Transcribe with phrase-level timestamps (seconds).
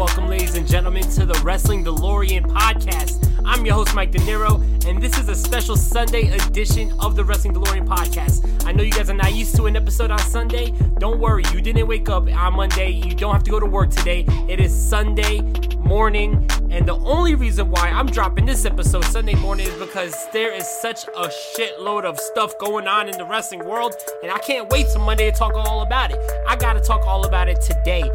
[0.00, 3.22] Welcome, ladies and gentlemen, to the Wrestling DeLorean podcast.
[3.44, 7.22] I'm your host, Mike De Niro, and this is a special Sunday edition of the
[7.22, 8.64] Wrestling DeLorean podcast.
[8.64, 10.70] I know you guys are not used to an episode on Sunday.
[10.98, 12.92] Don't worry, you didn't wake up on Monday.
[12.92, 14.24] You don't have to go to work today.
[14.48, 15.42] It is Sunday
[15.76, 20.50] morning, and the only reason why I'm dropping this episode Sunday morning is because there
[20.50, 24.66] is such a shitload of stuff going on in the wrestling world, and I can't
[24.70, 26.18] wait till Monday to talk all about it.
[26.48, 28.10] I gotta talk all about it today.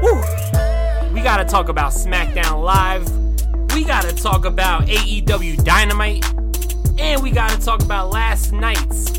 [0.00, 0.57] Woo!
[1.18, 3.04] We gotta talk about SmackDown Live.
[3.74, 6.24] We gotta talk about AEW Dynamite.
[6.96, 9.10] And we gotta talk about last night's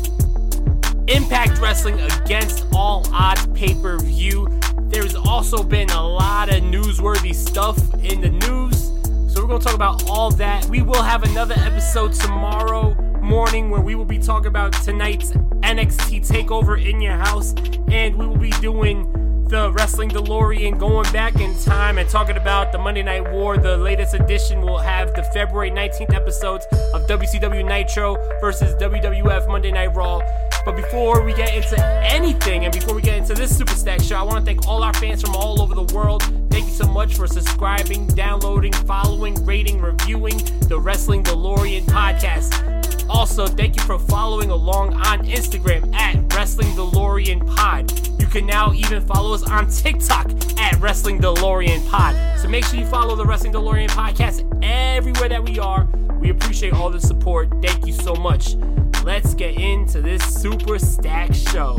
[1.08, 4.48] Impact Wrestling Against All Odds pay per view.
[4.84, 8.86] There's also been a lot of newsworthy stuff in the news.
[9.30, 10.64] So we're gonna talk about all that.
[10.70, 16.26] We will have another episode tomorrow morning where we will be talking about tonight's NXT
[16.26, 17.54] takeover in your house.
[17.88, 19.19] And we will be doing
[19.50, 23.58] the Wrestling DeLorean going back in time and talking about the Monday Night War.
[23.58, 26.64] The latest edition will have the February 19th episodes
[26.94, 30.20] of WCW Nitro versus WWF Monday Night Raw.
[30.64, 34.16] But before we get into anything and before we get into this Super Stack show,
[34.16, 36.22] I want to thank all our fans from all over the world.
[36.50, 40.38] Thank you so much for subscribing, downloading, following, rating, reviewing
[40.68, 42.69] the Wrestling DeLorean podcast.
[43.10, 47.90] Also, thank you for following along on Instagram at Wrestling DeLorean Pod.
[48.20, 52.38] You can now even follow us on TikTok at Wrestling DeLorean Pod.
[52.38, 55.88] So make sure you follow the Wrestling DeLorean podcast everywhere that we are.
[56.20, 57.50] We appreciate all the support.
[57.60, 58.54] Thank you so much.
[59.02, 61.78] Let's get into this Super Stack show.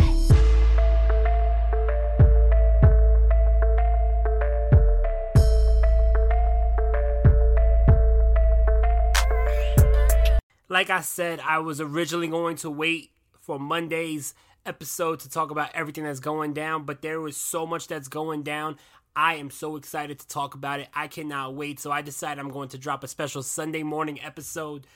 [10.72, 13.12] Like I said, I was originally going to wait
[13.42, 14.34] for Monday's
[14.66, 18.44] episode to talk about everything that's going down, but there was so much that's going
[18.44, 18.78] down.
[19.14, 20.88] I am so excited to talk about it.
[20.94, 21.82] I cannot wait.
[21.82, 24.88] So I decided I'm going to drop a special Sunday morning episode.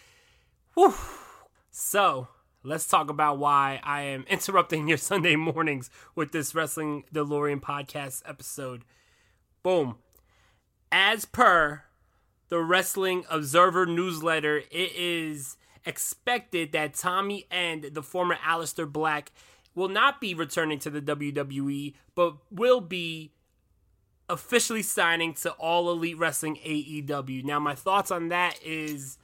[0.75, 0.96] Whew.
[1.72, 2.30] So
[2.63, 8.22] let's talk about why I am interrupting your Sunday mornings with this Wrestling DeLorean podcast
[8.25, 8.86] episode.
[9.62, 9.97] Boom.
[10.90, 11.84] As per
[12.47, 19.31] the Wrestling Observer newsletter, it is expected that Tommy End the former Aleister Black
[19.73, 23.31] will not be returning to the WWE, but will be
[24.29, 27.44] officially signing to All Elite Wrestling AEW.
[27.44, 29.18] Now, my thoughts on that is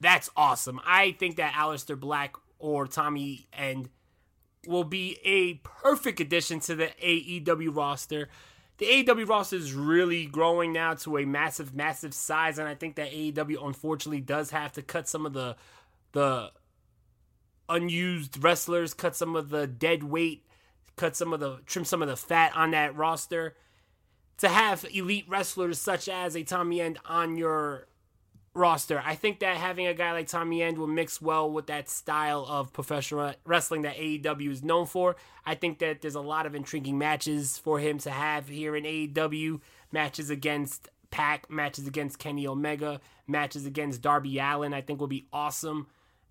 [0.00, 0.80] that's awesome.
[0.86, 3.90] I think that Aleister Black or Tommy End
[4.66, 8.28] will be a perfect addition to the AEW roster.
[8.78, 12.94] The AEW roster is really growing now to a massive, massive size, and I think
[12.94, 15.56] that AEW unfortunately does have to cut some of the
[16.12, 16.52] the
[17.68, 20.46] unused wrestlers, cut some of the dead weight,
[20.96, 23.56] cut some of the trim some of the fat on that roster.
[24.38, 27.88] To have elite wrestlers such as a Tommy End on your
[28.58, 31.88] roster, I think that having a guy like Tommy End will mix well with that
[31.88, 35.16] style of professional wrestling that AEW is known for.
[35.46, 38.84] I think that there's a lot of intriguing matches for him to have here in
[38.84, 39.60] AEW.
[39.92, 44.74] Matches against Pac, matches against Kenny Omega, matches against Darby Allin.
[44.74, 45.86] I think will be awesome.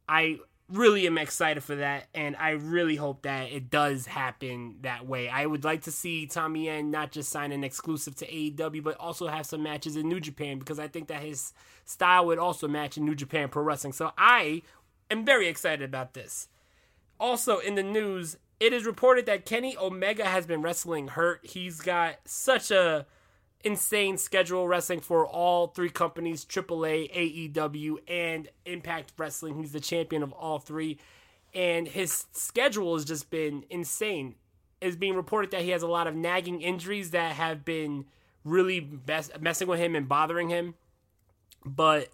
[0.08, 0.38] I
[0.70, 5.30] really am excited for that, and I really hope that it does happen that way.
[5.30, 8.98] I would like to see Tommy End not just sign an exclusive to AEW, but
[8.98, 11.54] also have some matches in New Japan because I think that his
[11.86, 13.94] style would also match in New Japan Pro Wrestling.
[13.94, 14.62] So I
[15.10, 16.50] am very excited about this.
[17.20, 21.40] Also, in the news, it is reported that Kenny Omega has been wrestling hurt.
[21.44, 23.06] He's got such a
[23.64, 29.58] insane schedule wrestling for all three companies AAA, AEW, and Impact Wrestling.
[29.58, 30.98] He's the champion of all three.
[31.54, 34.36] And his schedule has just been insane.
[34.80, 38.06] is being reported that he has a lot of nagging injuries that have been
[38.44, 40.76] really mess- messing with him and bothering him.
[41.66, 42.10] But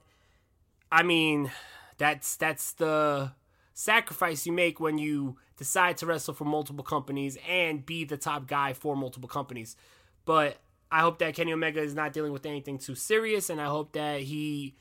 [0.91, 1.51] I mean,
[1.97, 3.33] that's that's the
[3.73, 8.47] sacrifice you make when you decide to wrestle for multiple companies and be the top
[8.47, 9.75] guy for multiple companies.
[10.25, 10.57] But
[10.93, 13.93] I hope that Kenny Omega is not dealing with anything too serious, and I hope
[13.93, 14.75] that he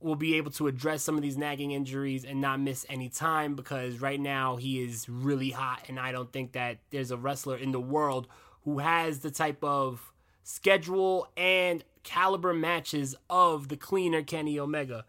[0.00, 3.54] will be able to address some of these nagging injuries and not miss any time
[3.54, 7.58] because right now he is really hot, and I don't think that there's a wrestler
[7.58, 8.28] in the world
[8.64, 15.04] who has the type of schedule and caliber matches of the cleaner Kenny Omega.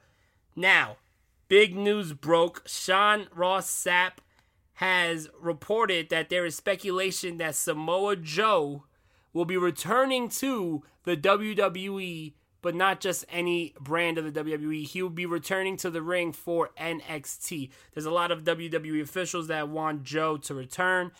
[0.57, 0.97] Now,
[1.47, 2.63] big news broke.
[2.67, 4.17] Sean Ross Sapp
[4.73, 8.83] has reported that there is speculation that Samoa Joe
[9.33, 14.85] will be returning to the WWE, but not just any brand of the WWE.
[14.85, 17.69] He will be returning to the ring for NXT.
[17.93, 21.11] There's a lot of WWE officials that want Joe to return.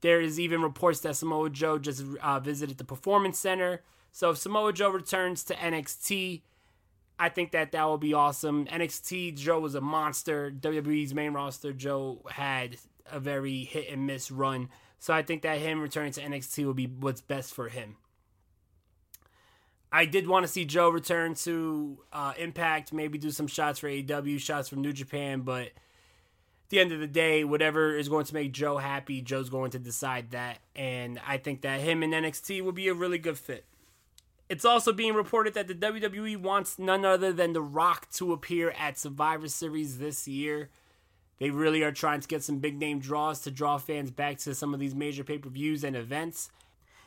[0.00, 3.82] There is even reports that Samoa Joe just uh, visited the Performance Center.
[4.10, 6.42] So if Samoa Joe returns to NXT,
[7.18, 8.66] I think that that will be awesome.
[8.66, 10.50] NXT Joe was a monster.
[10.50, 12.78] WWE's main roster Joe had
[13.10, 14.70] a very hit and miss run.
[15.02, 17.96] So I think that him returning to NXT will be what's best for him.
[19.90, 23.88] I did want to see Joe return to uh, Impact, maybe do some shots for
[23.88, 25.72] AEW, shots from New Japan, but at
[26.68, 29.80] the end of the day, whatever is going to make Joe happy, Joe's going to
[29.80, 30.60] decide that.
[30.76, 33.64] And I think that him and NXT will be a really good fit.
[34.48, 38.70] It's also being reported that the WWE wants none other than The Rock to appear
[38.78, 40.70] at Survivor Series this year.
[41.42, 44.54] They really are trying to get some big name draws to draw fans back to
[44.54, 46.52] some of these major pay per views and events.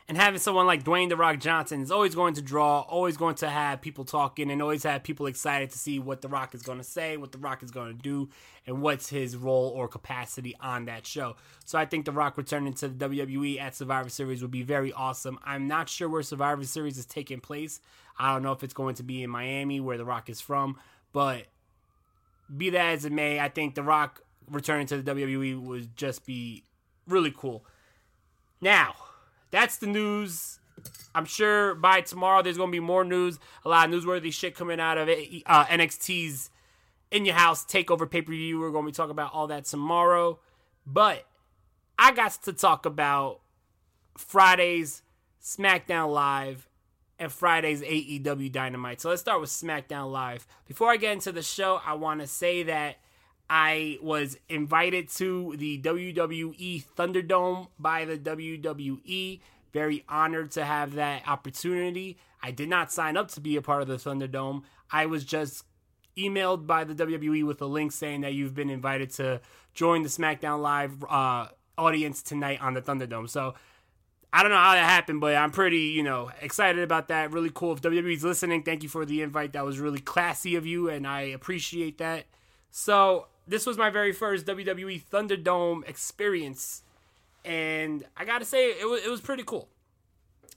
[0.09, 3.35] And having someone like Dwayne The Rock Johnson is always going to draw, always going
[3.35, 6.63] to have people talking, and always have people excited to see what The Rock is
[6.63, 8.27] going to say, what The Rock is going to do,
[8.67, 11.37] and what's his role or capacity on that show.
[11.63, 14.91] So I think The Rock returning to the WWE at Survivor Series would be very
[14.91, 15.39] awesome.
[15.45, 17.79] I'm not sure where Survivor Series is taking place.
[18.19, 20.75] I don't know if it's going to be in Miami, where The Rock is from,
[21.13, 21.45] but
[22.55, 26.25] be that as it may, I think The Rock returning to the WWE would just
[26.25, 26.63] be
[27.07, 27.65] really cool.
[28.61, 28.95] Now,
[29.51, 30.59] that's the news.
[31.13, 34.55] I'm sure by tomorrow there's going to be more news, a lot of newsworthy shit
[34.55, 35.43] coming out of it.
[35.45, 36.49] Uh, NXT's
[37.11, 38.59] In Your House Takeover pay per view.
[38.59, 40.39] We're going to be talking about all that tomorrow.
[40.85, 41.25] But
[41.97, 43.39] I got to talk about
[44.17, 45.01] Friday's
[45.41, 46.67] SmackDown Live
[47.19, 49.01] and Friday's AEW Dynamite.
[49.01, 50.45] So let's start with SmackDown Live.
[50.67, 52.97] Before I get into the show, I want to say that
[53.49, 59.39] I was invited to the WWE Thunderdome by the WWE.
[59.71, 62.17] Very honored to have that opportunity.
[62.41, 64.63] I did not sign up to be a part of the Thunderdome.
[64.91, 65.65] I was just
[66.17, 69.41] emailed by the WWE with a link saying that you've been invited to
[69.73, 71.47] join the SmackDown Live uh,
[71.77, 73.29] audience tonight on the Thunderdome.
[73.29, 73.55] So
[74.35, 77.31] I don't know how that happened, but I'm pretty, you know, excited about that.
[77.31, 77.71] Really cool.
[77.71, 79.53] If WWE's listening, thank you for the invite.
[79.53, 82.25] That was really classy of you, and I appreciate that.
[82.69, 86.81] So this was my very first WWE Thunderdome experience,
[87.45, 89.69] and I gotta say it was it was pretty cool.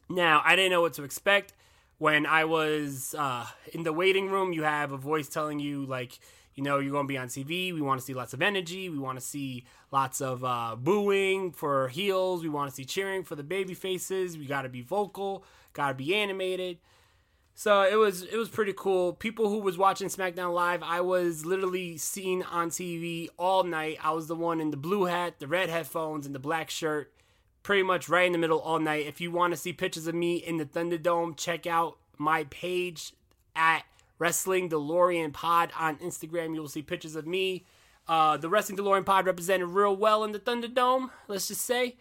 [0.08, 1.52] Now I didn't know what to expect
[1.98, 4.52] when I was uh, in the waiting room.
[4.52, 6.18] You have a voice telling you like,
[6.58, 7.72] you know, you're gonna be on TV.
[7.72, 8.88] We want to see lots of energy.
[8.88, 12.42] We want to see lots of uh, booing for heels.
[12.42, 14.36] We want to see cheering for the baby faces.
[14.36, 15.44] We gotta be vocal.
[15.72, 16.78] Gotta be animated.
[17.54, 19.12] So it was it was pretty cool.
[19.12, 23.98] People who was watching SmackDown live, I was literally seen on TV all night.
[24.02, 27.12] I was the one in the blue hat, the red headphones, and the black shirt,
[27.62, 29.06] pretty much right in the middle all night.
[29.06, 33.12] If you want to see pictures of me in the Thunderdome, check out my page
[33.54, 33.84] at
[34.18, 36.54] Wrestling DeLorean Pod on Instagram.
[36.54, 37.64] You will see pictures of me.
[38.06, 41.10] Uh, the Wrestling DeLorean Pod represented real well in the Thunderdome.
[41.28, 41.96] Let's just say,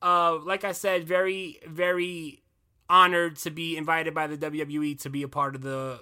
[0.00, 2.42] uh, like I said, very very
[2.88, 6.00] honored to be invited by the WWE to be a part of the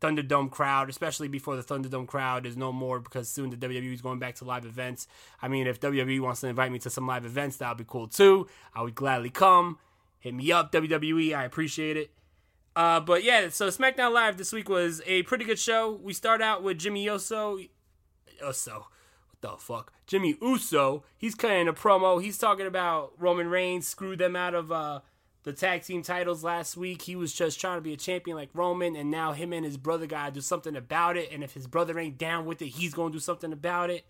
[0.00, 4.02] Thunderdome crowd, especially before the Thunderdome crowd is no more because soon the WWE is
[4.02, 5.06] going back to live events.
[5.40, 7.84] I mean, if WWE wants to invite me to some live events, that would be
[7.86, 8.46] cool too.
[8.74, 9.78] I would gladly come.
[10.18, 11.34] Hit me up, WWE.
[11.34, 12.10] I appreciate it.
[12.76, 15.92] Uh, but yeah, so SmackDown Live this week was a pretty good show.
[15.92, 17.58] We start out with Jimmy Uso.
[18.40, 18.86] Uso.
[19.28, 19.92] What the fuck?
[20.06, 21.04] Jimmy Uso.
[21.16, 22.20] He's cutting a promo.
[22.20, 25.00] He's talking about Roman Reigns screwed them out of uh,
[25.44, 27.02] the tag team titles last week.
[27.02, 29.76] He was just trying to be a champion like Roman, and now him and his
[29.76, 31.30] brother gotta do something about it.
[31.30, 34.04] And if his brother ain't down with it, he's gonna do something about it.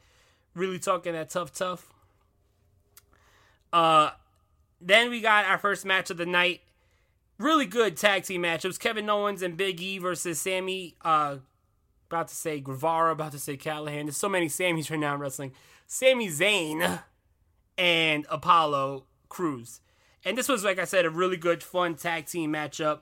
[0.55, 1.93] Really talking that tough, tough.
[3.73, 4.11] Uh,
[4.81, 6.61] then we got our first match of the night.
[7.39, 8.65] Really good tag team match.
[8.65, 10.97] It was Kevin Owens and Big E versus Sammy.
[11.03, 11.39] Uh,
[12.09, 14.05] about to say Guevara, about to say Callihan.
[14.05, 15.53] There's so many Sammys right now in wrestling.
[15.87, 17.01] Sami Zayn
[17.77, 19.81] and Apollo Crews.
[20.25, 23.01] And this was, like I said, a really good, fun tag team matchup.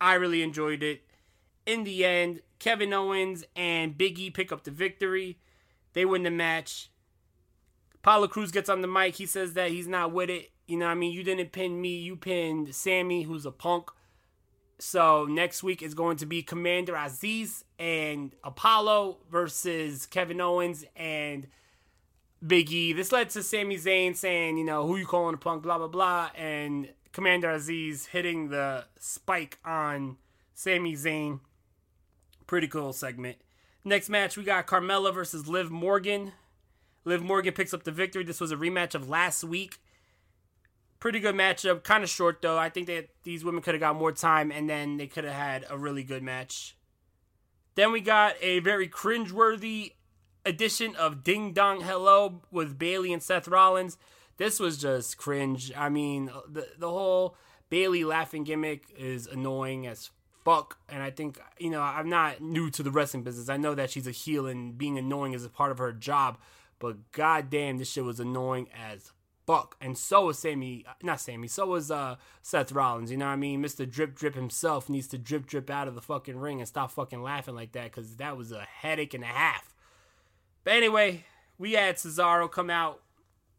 [0.00, 1.02] I really enjoyed it.
[1.66, 5.38] In the end, Kevin Owens and Big E pick up the victory.
[5.92, 6.90] They win the match.
[7.96, 9.16] Apollo Crews gets on the mic.
[9.16, 10.50] He says that he's not with it.
[10.66, 11.12] You know what I mean?
[11.12, 11.96] You didn't pin me.
[11.98, 13.90] You pinned Sammy, who's a punk.
[14.78, 21.46] So next week is going to be Commander Azeez and Apollo versus Kevin Owens and
[22.44, 22.92] Big E.
[22.92, 25.86] This led to Sami Zayn saying, you know, who you calling a punk, blah, blah,
[25.86, 26.30] blah.
[26.36, 30.16] And Commander Azeez hitting the spike on
[30.54, 31.40] Sami Zayn.
[32.46, 33.36] Pretty cool segment.
[33.84, 36.32] Next match, we got Carmella versus Liv Morgan.
[37.04, 38.24] Liv Morgan picks up the victory.
[38.24, 39.78] This was a rematch of last week.
[41.04, 41.82] Pretty good matchup.
[41.82, 42.56] Kind of short, though.
[42.56, 45.34] I think that these women could have got more time, and then they could have
[45.34, 46.78] had a really good match.
[47.74, 49.92] Then we got a very cringeworthy
[50.46, 53.98] edition of Ding Dong Hello with Bayley and Seth Rollins.
[54.38, 55.70] This was just cringe.
[55.76, 57.36] I mean, the the whole
[57.68, 60.10] Bayley laughing gimmick is annoying as
[60.42, 60.78] fuck.
[60.88, 63.50] And I think you know I'm not new to the wrestling business.
[63.50, 66.38] I know that she's a heel and being annoying is a part of her job.
[66.78, 69.12] But goddamn, this shit was annoying as
[69.46, 69.76] fuck.
[69.80, 73.10] And so was Sammy, not Sammy, so was uh, Seth Rollins.
[73.10, 73.62] You know what I mean?
[73.62, 73.88] Mr.
[73.88, 77.22] Drip Drip himself needs to drip drip out of the fucking ring and stop fucking
[77.22, 79.74] laughing like that because that was a headache and a half.
[80.64, 81.24] But anyway,
[81.58, 83.02] we had Cesaro come out.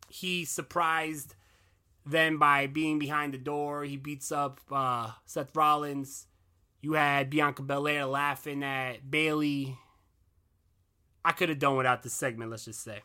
[0.10, 1.36] He surprised
[2.06, 3.84] them by being behind the door.
[3.84, 6.28] He beats up uh, Seth Rollins.
[6.82, 9.78] You had Bianca Belair laughing at Bayley.
[11.24, 13.02] I could have done without this segment, let's just say.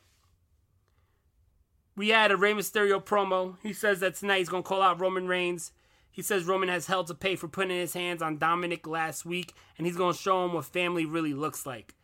[1.97, 3.57] We had a Rey Mysterio promo.
[3.63, 5.73] He says that tonight he's going to call out Roman Reigns.
[6.11, 9.55] He says Roman has hell to pay for putting his hands on Dominic last week,
[9.79, 11.95] and he's going to show him what family really looks like.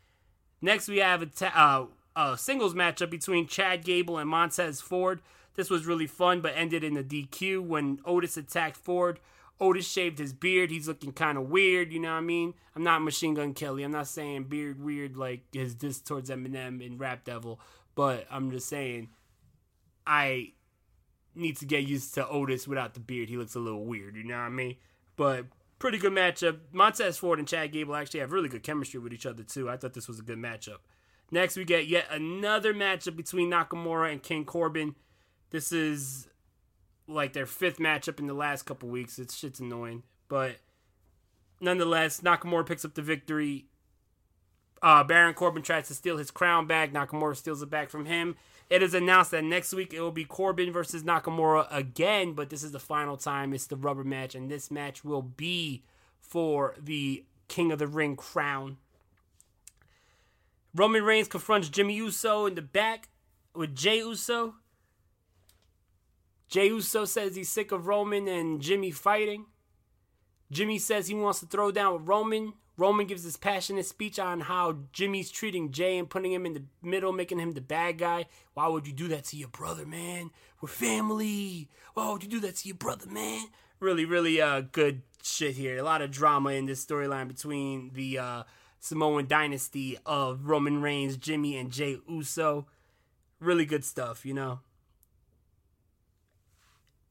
[0.61, 5.21] Next, we have a, ta- uh, a singles matchup between Chad Gable and Montez Ford.
[5.55, 9.19] This was really fun, but ended in a DQ when Otis attacked Ford.
[9.59, 10.71] Otis shaved his beard.
[10.71, 12.55] He's looking kind of weird, you know what I mean?
[12.75, 13.83] I'm not Machine Gun Kelly.
[13.83, 17.59] I'm not saying beard weird like his diss towards Eminem and Rap Devil,
[17.95, 19.09] but I'm just saying
[20.07, 20.53] I
[21.35, 23.29] need to get used to Otis without the beard.
[23.29, 24.77] He looks a little weird, you know what I mean?
[25.17, 25.47] But
[25.79, 26.59] pretty good matchup.
[26.73, 29.69] Montez Ford and Chad Gable actually have really good chemistry with each other too.
[29.69, 30.79] I thought this was a good matchup.
[31.31, 34.95] Next, we get yet another matchup between Nakamura and King Corbin.
[35.51, 36.29] This is
[37.09, 39.19] like their fifth matchup in the last couple weeks.
[39.19, 40.57] It's shit's annoying, but
[41.61, 43.67] nonetheless, Nakamura picks up the victory.
[44.83, 46.93] Uh, Baron Corbin tries to steal his crown back.
[46.93, 48.37] Nakamura steals it back from him.
[48.69, 52.65] It is announced that next week it will be Corbin versus Nakamura again, but this
[52.65, 53.55] is the final time.
[53.55, 55.85] It's the rubber match, and this match will be
[56.21, 58.79] for the King of the Ring crown.
[60.75, 63.09] Roman Reigns confronts Jimmy Uso in the back
[63.55, 64.57] with Jey Uso.
[66.49, 69.47] Jey Uso says he's sick of Roman and Jimmy fighting.
[70.51, 72.53] Jimmy says he wants to throw down with Roman.
[72.77, 76.63] Roman gives his passionate speech on how Jimmy's treating Jey and putting him in the
[76.83, 78.27] middle, making him the bad guy.
[78.55, 80.31] Why would you do that to your brother, man?
[80.61, 81.69] We're family.
[81.95, 83.47] Why would you do that to your brother, man?
[83.81, 85.79] Really, really uh, good shit here.
[85.79, 88.43] A lot of drama in this storyline between the uh,
[88.79, 92.67] Samoan dynasty of Roman Reigns, Jimmy, and Jey Uso.
[93.41, 94.61] Really good stuff, you know.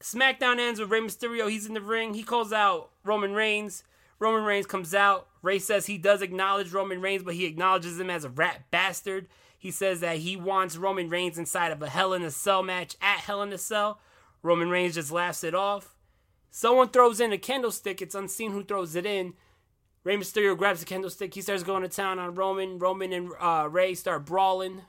[0.00, 1.50] SmackDown ends with Rey Mysterio.
[1.50, 2.14] He's in the ring.
[2.14, 3.82] He calls out Roman Reigns.
[4.18, 5.28] Roman Reigns comes out.
[5.42, 9.28] Rey says he does acknowledge Roman Reigns, but he acknowledges him as a rat bastard.
[9.58, 12.96] He says that he wants Roman Reigns inside of a Hell in a Cell match
[13.00, 14.00] at Hell in a Cell.
[14.42, 15.94] Roman Reigns just laughs it off.
[16.50, 18.00] Someone throws in a candlestick.
[18.00, 19.34] It's unseen who throws it in.
[20.04, 21.34] Rey Mysterio grabs the candlestick.
[21.34, 22.78] He starts going to town on Roman.
[22.78, 24.82] Roman and uh, Rey start brawling.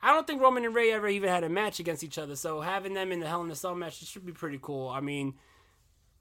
[0.00, 2.36] I don't think Roman and Rey ever even had a match against each other.
[2.36, 4.88] So having them in the Hell in a Cell match it should be pretty cool.
[4.88, 5.34] I mean,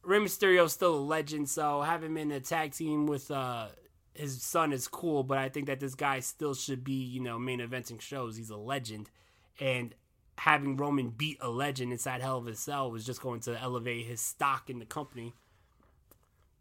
[0.04, 3.68] Rey Mysterio is still a legend, so having him in a tag team with uh,
[4.14, 5.24] his son is cool.
[5.24, 8.36] But I think that this guy still should be, you know, main eventing shows.
[8.36, 9.10] He's a legend,
[9.60, 9.96] and
[10.38, 14.06] having Roman beat a legend inside Hell of a Cell was just going to elevate
[14.06, 15.34] his stock in the company.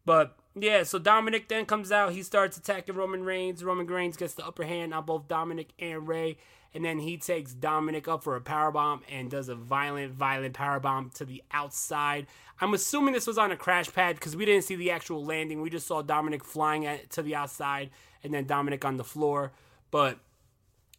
[0.05, 2.13] But yeah, so Dominic then comes out.
[2.13, 3.65] He starts attacking Roman Reigns.
[3.65, 6.37] Roman Reigns gets the upper hand on both Dominic and Rey.
[6.75, 11.13] And then he takes Dominic up for a powerbomb and does a violent, violent powerbomb
[11.15, 12.27] to the outside.
[12.61, 15.61] I'm assuming this was on a crash pad because we didn't see the actual landing.
[15.61, 17.91] We just saw Dominic flying at, to the outside
[18.25, 19.53] and then Dominic on the floor.
[19.91, 20.19] But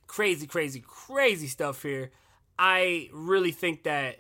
[0.06, 2.12] crazy, crazy, crazy stuff here.
[2.60, 4.20] I really think that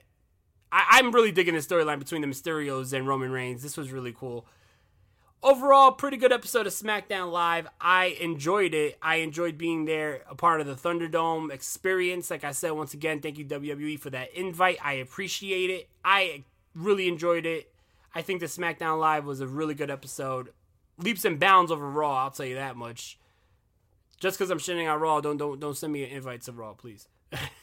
[0.71, 3.61] I, am really digging the storyline between the Mysterios and Roman Reigns.
[3.61, 4.47] This was really cool.
[5.43, 7.67] Overall, pretty good episode of SmackDown Live.
[7.79, 8.97] I enjoyed it.
[9.01, 12.31] I enjoyed being there, a part of the Thunderdome experience.
[12.31, 14.77] Like I said, once again, thank you, WWE, for that invite.
[14.83, 15.89] I appreciate it.
[16.03, 17.71] I really enjoyed it.
[18.15, 20.49] I think the SmackDown Live was a really good episode.
[20.97, 23.19] Leaps and bounds over Raw, I'll tell you that much.
[24.19, 26.73] Just because I'm shitting on Raw, don't don't don't send me an invite to Raw,
[26.73, 27.07] please.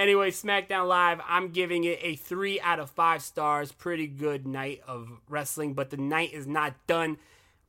[0.00, 3.70] anyway, SmackDown Live, I'm giving it a three out of five stars.
[3.70, 7.18] Pretty good night of wrestling, but the night is not done.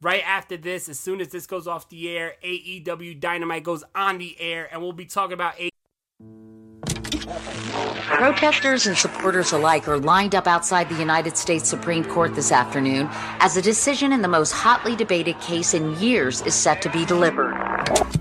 [0.02, 4.18] Right after this, as soon as this goes off the air, AEW Dynamite goes on
[4.18, 5.70] the air, and we'll be talking about a.
[8.06, 13.08] Protesters and supporters alike are lined up outside the United States Supreme Court this afternoon
[13.40, 17.06] as a decision in the most hotly debated case in years is set to be
[17.06, 18.21] delivered.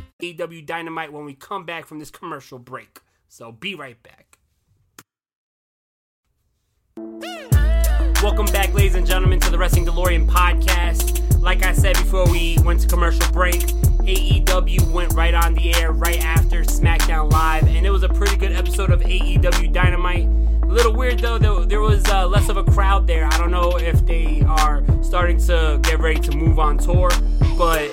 [0.21, 2.99] AEW Dynamite when we come back from this commercial break.
[3.27, 4.37] So be right back.
[8.21, 11.41] Welcome back, ladies and gentlemen, to the Wrestling DeLorean podcast.
[11.41, 13.61] Like I said before we went to commercial break,
[14.03, 18.37] AEW went right on the air right after SmackDown Live, and it was a pretty
[18.37, 20.25] good episode of AEW Dynamite.
[20.25, 23.25] A little weird though, there, there was uh, less of a crowd there.
[23.25, 27.09] I don't know if they are starting to get ready to move on tour,
[27.57, 27.89] but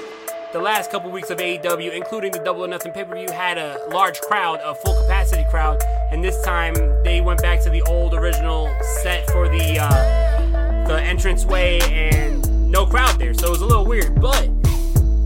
[0.53, 3.59] the last couple weeks of AEW, including the Double or Nothing pay per view, had
[3.59, 7.83] a large crowd, a full capacity crowd, and this time they went back to the
[7.83, 13.61] old original set for the uh, the entranceway and no crowd there, so it was
[13.61, 14.21] a little weird.
[14.21, 14.49] But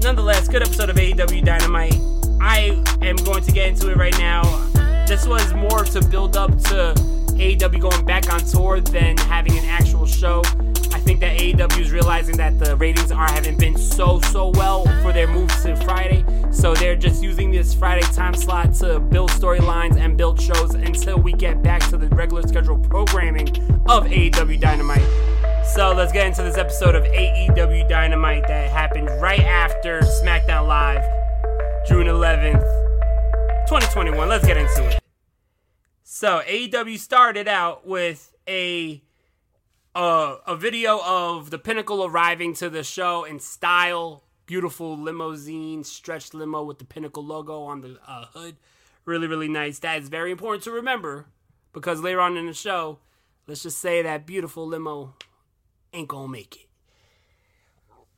[0.03, 1.97] nonetheless, good episode of AEW Dynamite.
[2.41, 4.43] I am going to get into it right now.
[5.07, 6.95] This was more to build up to
[7.37, 10.43] AEW going back on tour than having an actual show.
[11.05, 15.13] Think that AEW is realizing that the ratings are haven't been so so well for
[15.13, 19.97] their move to Friday, so they're just using this Friday time slot to build storylines
[19.97, 23.49] and build shows until we get back to the regular scheduled programming
[23.89, 25.03] of AEW Dynamite.
[25.75, 31.03] So let's get into this episode of AEW Dynamite that happened right after SmackDown Live,
[31.89, 32.63] June 11th,
[33.67, 34.29] 2021.
[34.29, 35.01] Let's get into it.
[36.05, 39.03] So AEW started out with a
[40.01, 46.63] a video of the Pinnacle arriving to the show in style, beautiful limousine, stretched limo
[46.63, 48.57] with the Pinnacle logo on the uh, hood.
[49.05, 49.79] Really, really nice.
[49.81, 51.27] That is very important to remember
[51.73, 52.99] because later on in the show,
[53.47, 55.15] let's just say that beautiful limo
[55.93, 56.69] ain't gonna make it.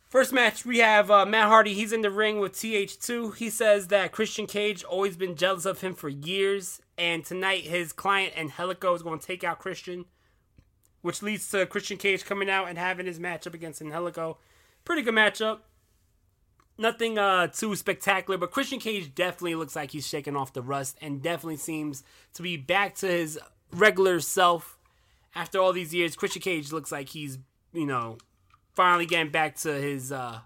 [0.08, 1.74] First match, we have uh, Matt Hardy.
[1.74, 3.36] He's in the ring with TH2.
[3.36, 7.92] He says that Christian Cage always been jealous of him for years, and tonight his
[7.92, 10.04] client Angelico is going to take out Christian,
[11.04, 14.38] which leads to Christian Cage coming out and having his matchup against Angelico.
[14.86, 15.58] Pretty good matchup.
[16.78, 20.96] Nothing uh, too spectacular, but Christian Cage definitely looks like he's shaking off the rust
[21.02, 23.38] and definitely seems to be back to his
[23.70, 24.78] regular self.
[25.34, 27.36] After all these years, Christian Cage looks like he's,
[27.74, 28.16] you know,
[28.72, 30.38] finally getting back to his uh,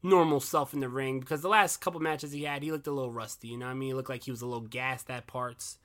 [0.00, 2.92] normal self in the ring because the last couple matches he had, he looked a
[2.92, 3.48] little rusty.
[3.48, 3.88] You know what I mean?
[3.88, 5.78] He looked like he was a little gassed at parts,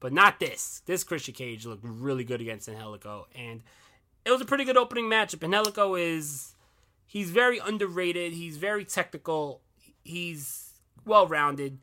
[0.00, 0.82] but not this.
[0.86, 3.62] This Christian Cage looked really good against Angelico, and
[4.24, 5.44] it was a pretty good opening matchup.
[5.44, 6.54] Angelico is
[7.06, 8.32] he's very underrated.
[8.32, 9.60] He's very technical.
[10.02, 11.78] He's well rounded.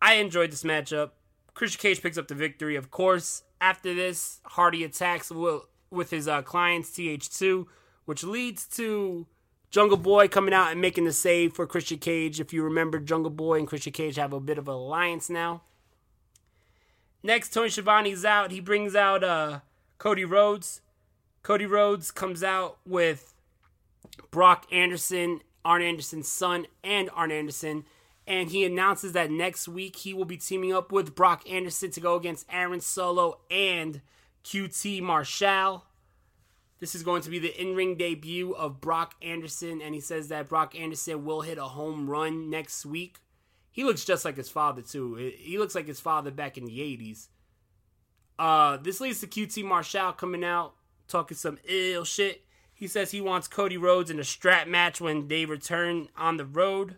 [0.00, 1.10] I enjoyed this matchup.
[1.52, 3.42] Christian Cage picks up the victory, of course.
[3.60, 5.30] After this, Hardy attacks.
[5.30, 7.66] Will with his uh, clients TH2,
[8.04, 9.26] which leads to
[9.70, 12.40] Jungle Boy coming out and making the save for Christian Cage.
[12.40, 15.62] If you remember, Jungle Boy and Christian Cage have a bit of an alliance now.
[17.22, 18.50] Next, Tony Schiavone's out.
[18.50, 19.60] He brings out uh,
[19.98, 20.80] Cody Rhodes.
[21.42, 23.34] Cody Rhodes comes out with
[24.30, 27.84] Brock Anderson, Arn Anderson's son, and Arn Anderson.
[28.26, 32.00] And he announces that next week he will be teaming up with Brock Anderson to
[32.00, 34.00] go against Aaron Solo and
[34.44, 35.84] QT Marshall.
[36.78, 40.28] This is going to be the in ring debut of Brock Anderson, and he says
[40.28, 43.18] that Brock Anderson will hit a home run next week.
[43.72, 45.14] He looks just like his father, too.
[45.14, 47.28] He looks like his father back in the 80s.
[48.38, 50.74] Uh, this leads to QT Marshall coming out,
[51.08, 52.42] talking some ill shit.
[52.74, 56.46] He says he wants Cody Rhodes in a strap match when they return on the
[56.46, 56.96] road.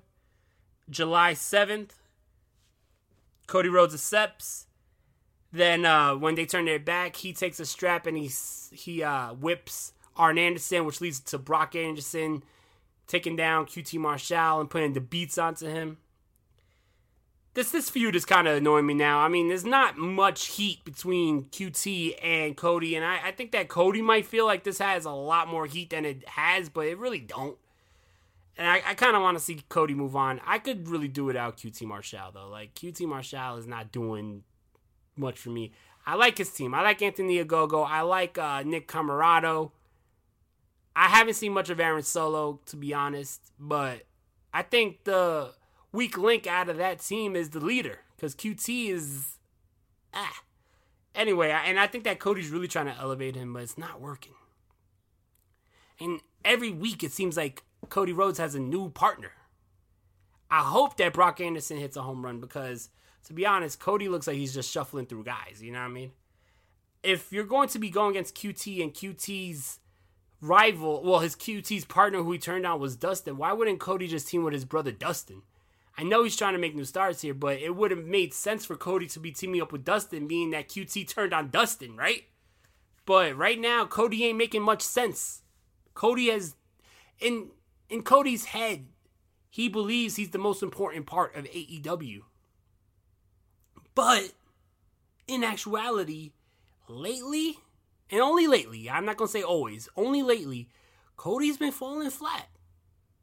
[0.88, 1.90] July 7th.
[3.48, 4.66] Cody Rhodes accepts.
[5.52, 8.30] Then uh, when they turn their back, he takes a strap and he
[8.70, 12.42] he uh, whips Arn Anderson, which leads to Brock Anderson
[13.06, 15.98] taking down QT Marshall and putting the beats onto him.
[17.54, 19.18] This this feud is kind of annoying me now.
[19.18, 23.68] I mean, there's not much heat between QT and Cody, and I, I think that
[23.68, 26.96] Cody might feel like this has a lot more heat than it has, but it
[26.96, 27.58] really don't.
[28.56, 30.40] And I, I kind of want to see Cody move on.
[30.46, 32.48] I could really do without QT Marshall though.
[32.48, 34.44] Like QT Marshall is not doing
[35.16, 35.72] much for me.
[36.06, 36.74] I like his team.
[36.74, 37.86] I like Anthony Ogogo.
[37.86, 39.72] I like uh, Nick Comoroto.
[40.94, 44.02] I haven't seen much of Aaron Solo, to be honest, but
[44.52, 45.52] I think the
[45.92, 49.36] weak link out of that team is the leader because QT is
[50.12, 50.42] ah.
[51.14, 54.32] Anyway, and I think that Cody's really trying to elevate him, but it's not working.
[56.00, 59.32] And every week it seems like Cody Rhodes has a new partner.
[60.50, 62.88] I hope that Brock Anderson hits a home run because
[63.24, 65.60] to be honest, Cody looks like he's just shuffling through guys.
[65.62, 66.12] You know what I mean?
[67.02, 69.80] If you're going to be going against QT and QT's
[70.40, 74.28] rival, well, his QT's partner who he turned down was Dustin, why wouldn't Cody just
[74.28, 75.42] team with his brother Dustin?
[75.96, 78.64] I know he's trying to make new stars here, but it would have made sense
[78.64, 82.24] for Cody to be teaming up with Dustin, being that QT turned on Dustin, right?
[83.04, 85.42] But right now, Cody ain't making much sense.
[85.94, 86.54] Cody has,
[87.20, 87.50] in
[87.90, 88.86] in Cody's head,
[89.50, 92.20] he believes he's the most important part of AEW.
[93.94, 94.32] But
[95.28, 96.32] in actuality,
[96.88, 97.58] lately,
[98.10, 100.68] and only lately, I'm not to say always, only lately,
[101.16, 102.48] Cody's been falling flat.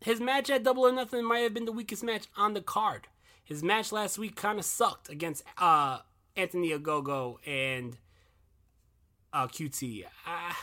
[0.02, 3.08] His match at Double or Nothing might have been the weakest match on the card.
[3.44, 6.00] His match last week kind of sucked against uh,
[6.36, 7.98] Anthony Ogogo and
[9.34, 10.06] uh, QT.
[10.26, 10.54] Uh,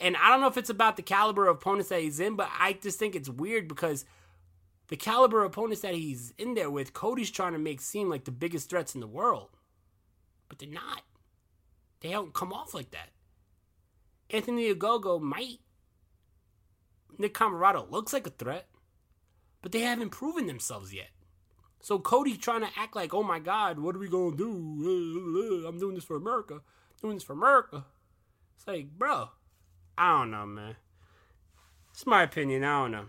[0.00, 2.48] and I don't know if it's about the caliber of opponents that he's in, but
[2.58, 4.04] I just think it's weird because
[4.88, 8.24] the caliber of opponents that he's in there with, Cody's trying to make seem like
[8.24, 9.50] the biggest threats in the world.
[10.48, 11.02] But they're not.
[12.00, 13.10] They don't come off like that.
[14.30, 15.60] Anthony Ogogo might.
[17.18, 18.66] Nick Comoroto looks like a threat,
[19.62, 21.10] but they haven't proven themselves yet.
[21.80, 25.64] So Cody trying to act like, oh my God, what are we gonna do?
[25.66, 26.54] I'm doing this for America.
[26.54, 27.84] I'm doing this for America.
[28.56, 29.30] It's like, bro,
[29.96, 30.76] I don't know, man.
[31.92, 32.64] It's my opinion.
[32.64, 33.06] I don't know.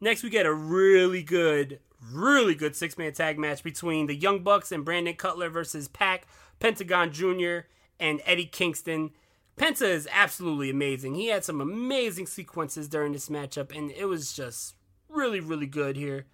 [0.00, 4.42] Next, we get a really good, really good six man tag match between the Young
[4.42, 6.26] Bucks and Brandon Cutler versus Pac,
[6.60, 7.66] Pentagon Jr.,
[8.00, 9.10] and Eddie Kingston.
[9.58, 11.14] Penta is absolutely amazing.
[11.14, 14.76] He had some amazing sequences during this matchup, and it was just
[15.08, 16.26] really, really good here.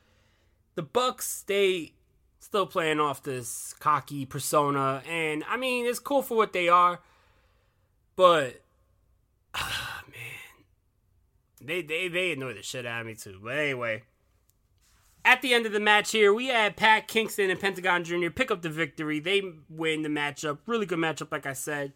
[0.75, 1.95] The Bucks, they
[2.39, 7.01] still playing off this cocky persona, and I mean, it's cool for what they are,
[8.17, 8.63] but
[11.61, 13.41] they they they annoy the shit out of me too.
[13.43, 14.03] But anyway,
[15.25, 18.29] at the end of the match here, we had Pac Kingston and Pentagon Jr.
[18.29, 19.21] pick up the victory.
[19.21, 20.59] They win the matchup.
[20.67, 21.93] Really good matchup, like I said.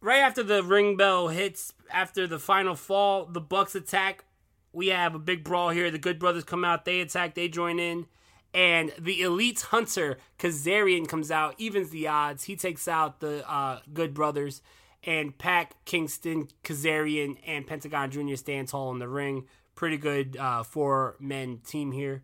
[0.00, 4.24] Right after the ring bell hits, after the final fall, the Bucks attack.
[4.72, 5.90] We have a big brawl here.
[5.90, 6.84] The Good Brothers come out.
[6.84, 7.34] They attack.
[7.34, 8.06] They join in.
[8.52, 12.44] And the Elite Hunter, Kazarian, comes out, evens the odds.
[12.44, 14.62] He takes out the uh, Good Brothers
[15.04, 18.34] and Pac, Kingston, Kazarian, and Pentagon Jr.
[18.36, 19.46] stand tall in the ring.
[19.74, 22.22] Pretty good uh, four men team here.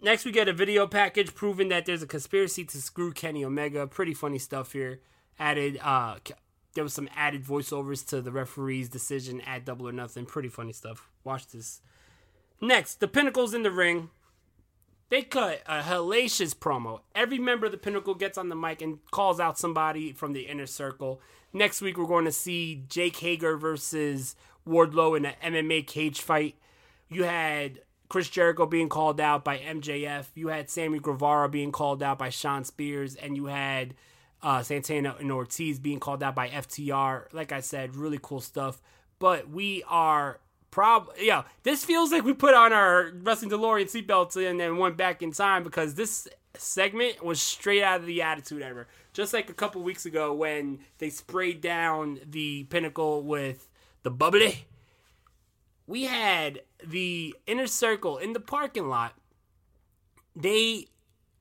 [0.00, 3.86] Next, we get a video package proving that there's a conspiracy to screw Kenny Omega.
[3.86, 5.00] Pretty funny stuff here.
[5.38, 6.16] Added, uh,
[6.74, 10.26] there was some added voiceovers to the referee's decision at Double or Nothing.
[10.26, 11.08] Pretty funny stuff.
[11.24, 11.80] Watch this.
[12.60, 14.10] Next, the Pinnacle's in the ring.
[15.08, 17.00] They cut a hellacious promo.
[17.14, 20.42] Every member of the Pinnacle gets on the mic and calls out somebody from the
[20.42, 21.20] inner circle.
[21.52, 26.56] Next week, we're going to see Jake Hager versus Wardlow in an MMA cage fight.
[27.10, 30.26] You had Chris Jericho being called out by MJF.
[30.34, 33.94] You had Sammy Guevara being called out by Shawn Spears, and you had
[34.42, 37.32] uh, Santana and Ortiz being called out by FTR.
[37.32, 38.80] Like I said, really cool stuff.
[39.18, 44.36] But we are prob yeah, this feels like we put on our wrestling DeLorean seatbelts
[44.50, 46.26] and then went back in time because this
[46.56, 48.86] segment was straight out of the Attitude Era.
[49.12, 53.68] Just like a couple weeks ago when they sprayed down the pinnacle with
[54.02, 54.66] the bubbly.
[55.86, 59.14] We had the inner circle in the parking lot.
[60.34, 60.86] They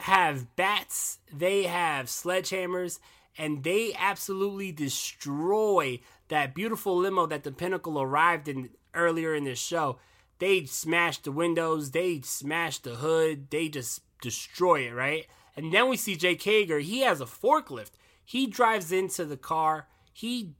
[0.01, 2.99] have bats, they have sledgehammers,
[3.37, 9.59] and they absolutely destroy that beautiful limo that the Pinnacle arrived in earlier in this
[9.59, 9.99] show.
[10.39, 15.27] They smash the windows, they smash the hood, they just destroy it, right?
[15.55, 17.91] And then we see Jake Hager, he has a forklift.
[18.23, 20.53] He drives into the car, he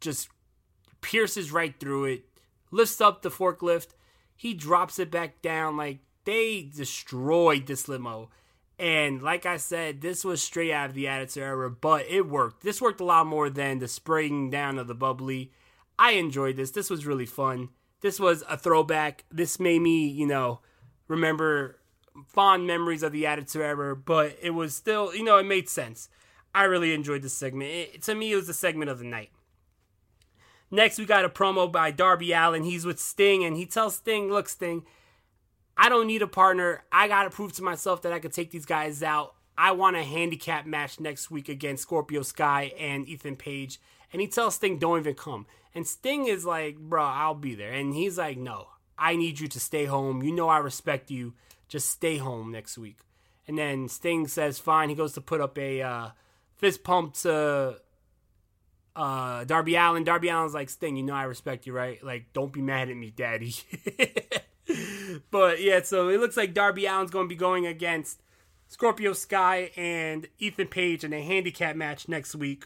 [0.00, 0.28] just
[1.00, 2.24] pierces right through it,
[2.70, 3.88] lifts up the forklift,
[4.36, 5.76] he drops it back down.
[5.76, 8.30] Like they destroyed this limo.
[8.78, 12.62] And like I said, this was straight out of the Attitude Era, but it worked.
[12.62, 15.52] This worked a lot more than the spraying down of the bubbly.
[15.98, 16.72] I enjoyed this.
[16.72, 17.70] This was really fun.
[18.02, 19.24] This was a throwback.
[19.30, 20.60] This made me, you know,
[21.08, 21.78] remember
[22.28, 26.08] fond memories of the Attitude Era, but it was still, you know, it made sense.
[26.54, 27.70] I really enjoyed this segment.
[27.70, 29.30] It, to me, it was the segment of the night.
[30.70, 32.64] Next, we got a promo by Darby Allin.
[32.64, 34.84] He's with Sting, and he tells Sting, Look, Sting,
[35.76, 36.82] I don't need a partner.
[36.90, 39.34] I got to prove to myself that I could take these guys out.
[39.58, 43.80] I want a handicap match next week against Scorpio Sky and Ethan Page.
[44.12, 45.46] And he tells Sting, don't even come.
[45.74, 47.72] And Sting is like, bro, I'll be there.
[47.72, 50.22] And he's like, no, I need you to stay home.
[50.22, 51.34] You know I respect you.
[51.68, 52.98] Just stay home next week.
[53.48, 54.88] And then Sting says, fine.
[54.88, 56.08] He goes to put up a uh,
[56.56, 57.78] fist pump to
[58.94, 60.04] uh, Darby Allin.
[60.04, 62.02] Darby Allin's like, Sting, you know I respect you, right?
[62.02, 63.54] Like, don't be mad at me, daddy.
[65.30, 68.22] but yeah, so it looks like Darby Allin's going to be going against
[68.68, 72.64] Scorpio Sky and Ethan Page in a handicap match next week.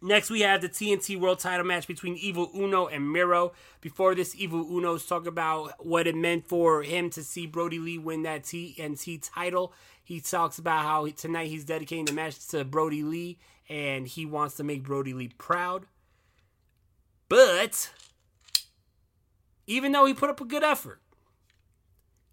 [0.00, 3.52] Next, we have the TNT World Title match between Evil Uno and Miro.
[3.80, 7.98] Before this, Evil Uno's talk about what it meant for him to see Brodie Lee
[7.98, 9.72] win that TNT title.
[10.04, 13.38] He talks about how tonight he's dedicating the match to Brodie Lee
[13.68, 15.86] and he wants to make Brodie Lee proud.
[17.28, 17.90] But
[19.68, 21.00] even though he put up a good effort.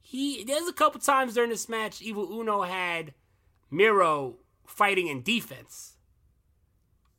[0.01, 3.13] He there's a couple times during this match Evil Uno had
[3.69, 5.97] Miro fighting in defense.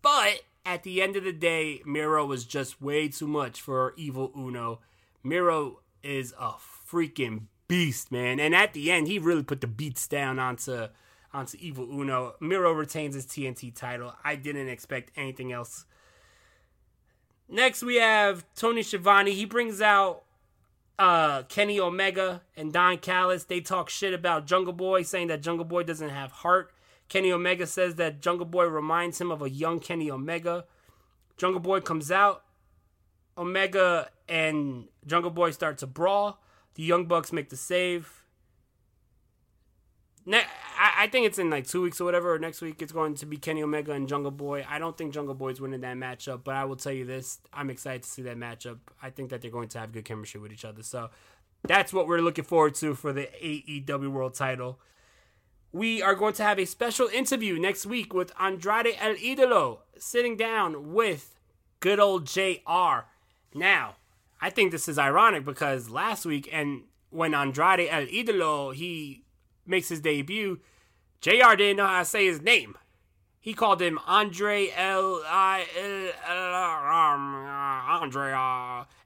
[0.02, 4.32] But at the end of the day, Miro was just way too much for Evil
[4.36, 4.80] Uno.
[5.22, 6.54] Miro is a
[6.88, 8.40] freaking beast, man.
[8.40, 10.86] And at the end, he really put the beats down onto
[11.32, 12.36] onto Evil Uno.
[12.40, 14.14] Miro retains his TNT title.
[14.24, 15.84] I didn't expect anything else
[17.48, 19.32] Next, we have Tony Schiavone.
[19.32, 20.24] He brings out
[20.98, 23.44] uh, Kenny Omega and Don Callis.
[23.44, 26.72] They talk shit about Jungle Boy, saying that Jungle Boy doesn't have heart.
[27.08, 30.64] Kenny Omega says that Jungle Boy reminds him of a young Kenny Omega.
[31.36, 32.42] Jungle Boy comes out.
[33.38, 36.42] Omega and Jungle Boy start to brawl.
[36.74, 38.15] The Young Bucks make the save.
[40.28, 40.44] Ne-
[40.78, 43.26] I, think it's in like two weeks or whatever, or next week it's going to
[43.26, 44.66] be Kenny Omega and Jungle Boy.
[44.68, 47.70] I don't think Jungle Boy's winning that matchup, but I will tell you this: I'm
[47.70, 48.78] excited to see that matchup.
[49.00, 50.82] I think that they're going to have good chemistry with each other.
[50.82, 51.10] So
[51.66, 54.80] that's what we're looking forward to for the AEW World Title.
[55.72, 60.36] We are going to have a special interview next week with Andrade El Idolo sitting
[60.36, 61.38] down with
[61.80, 63.06] good old JR.
[63.54, 63.96] Now,
[64.40, 69.25] I think this is ironic because last week and when Andrade El Idolo he
[69.68, 70.60] makes his debut,
[71.20, 72.76] JR didn't know how to say his name.
[73.40, 75.66] He called him Andre L I
[76.26, 76.42] L
[78.02, 78.32] Andre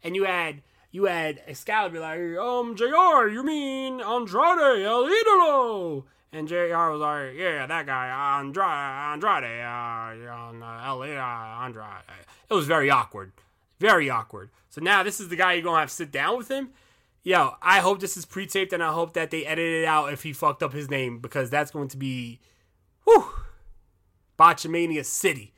[0.03, 6.05] and you had you had Excalibur like um JR you mean Andrade El Idolo?
[6.33, 12.03] And JR was like yeah that guy Andrade Andrade uh, El Andrade.
[12.49, 13.33] It was very awkward.
[13.79, 14.49] Very awkward.
[14.71, 16.71] So now this is the guy you're gonna have to sit down with him
[17.23, 20.23] yo, I hope this is pre-taped and I hope that they edit it out if
[20.23, 22.41] he fucked up his name because that's going to be,
[23.05, 23.27] whew,
[24.39, 25.55] Botchamania City.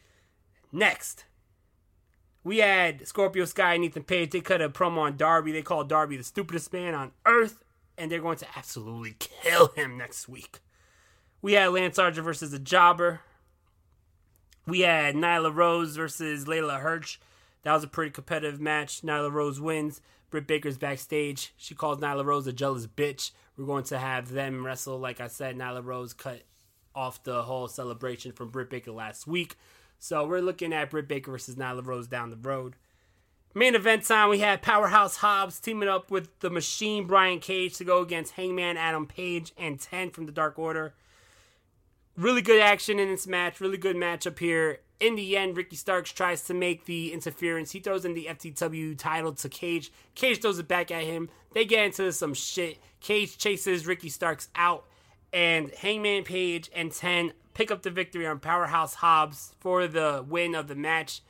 [0.73, 1.25] Next,
[2.45, 4.31] we had Scorpio Sky and Ethan Page.
[4.31, 5.53] They cut a promo on Darby.
[5.53, 7.63] They called Darby the stupidest man on earth,
[7.97, 10.61] and they're going to absolutely kill him next week.
[11.41, 13.21] We had Lance Archer versus the Jobber.
[14.67, 17.19] We had Nyla Rose versus Leyla Hirsch.
[17.63, 19.03] That was a pretty competitive match.
[19.03, 20.01] Nyla Rose wins.
[20.33, 21.53] Britt Baker's backstage.
[21.57, 23.31] She calls Nyla Rose a jealous bitch.
[23.57, 24.99] We're going to have them wrestle.
[24.99, 26.43] Like I said, Nyla Rose cut
[26.95, 29.57] off the whole celebration from Britt Baker last week.
[29.99, 32.75] So we're looking at Britt Baker versus Nyla Rose down the road.
[33.55, 37.85] Main event time, we had Powerhouse Hobbs teaming up with the Machine Brian Cage to
[37.85, 40.95] go against Hangman Adam Page and 10 from the Dark Order.
[42.17, 43.61] Really good action in this match.
[43.61, 44.81] Really good matchup here.
[45.03, 47.73] In the end, Ricky Starks tries to make the interference.
[47.73, 49.91] He throws in the FTW title to Cage.
[50.15, 51.29] Cage throws it back at him.
[51.55, 52.79] They get into some shit.
[53.01, 54.85] Cage chases Ricky Starks out,
[55.33, 60.55] and Hangman Page and 10 pick up the victory on Powerhouse Hobbs for the win
[60.55, 61.21] of the match.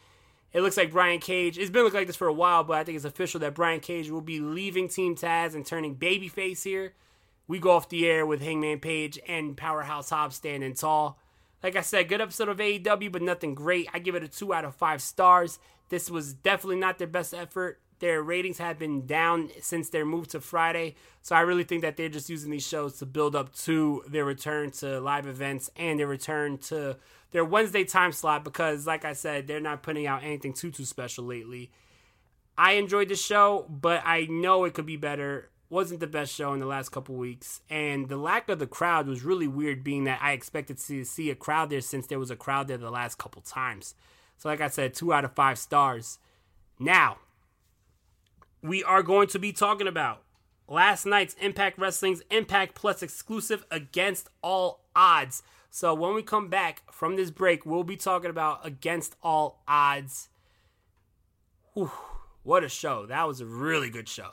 [0.52, 2.84] It looks like Brian Cage, it's been looking like this for a while, but I
[2.84, 6.92] think it's official that Brian Cage will be leaving Team Taz and turning babyface here.
[7.48, 11.18] We go off the air with Hangman Page and Powerhouse Hobbs standing tall.
[11.62, 13.88] Like I said, good episode of AEW, but nothing great.
[13.94, 15.60] I give it a 2 out of 5 stars.
[15.90, 17.80] This was definitely not their best effort.
[18.00, 20.96] Their ratings have been down since their move to Friday.
[21.20, 24.24] So I really think that they're just using these shows to build up to their
[24.24, 26.96] return to live events and their return to
[27.30, 30.84] their Wednesday time slot because, like I said, they're not putting out anything too, too
[30.84, 31.70] special lately.
[32.58, 35.48] I enjoyed the show, but I know it could be better.
[35.72, 39.06] Wasn't the best show in the last couple weeks, and the lack of the crowd
[39.06, 39.82] was really weird.
[39.82, 42.76] Being that I expected to see a crowd there since there was a crowd there
[42.76, 43.94] the last couple times.
[44.36, 46.18] So, like I said, two out of five stars.
[46.78, 47.20] Now,
[48.62, 50.20] we are going to be talking about
[50.68, 55.42] last night's Impact Wrestling's Impact Plus exclusive against all odds.
[55.70, 60.28] So when we come back from this break, we'll be talking about against all odds.
[61.72, 61.92] Whew,
[62.42, 63.06] what a show.
[63.06, 64.32] That was a really good show.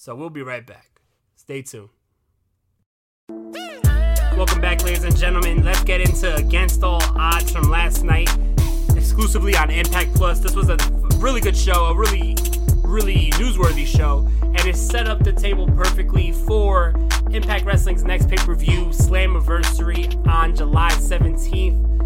[0.00, 1.00] So we'll be right back.
[1.34, 1.88] Stay tuned.
[4.36, 5.64] Welcome back, ladies and gentlemen.
[5.64, 8.30] Let's get into Against All Odds from last night,
[8.94, 10.38] exclusively on Impact Plus.
[10.38, 10.76] This was a
[11.16, 12.36] really good show, a really,
[12.84, 16.94] really newsworthy show, and it set up the table perfectly for
[17.32, 21.97] Impact Wrestling's next pay per view, Slammiversary, on July 17th.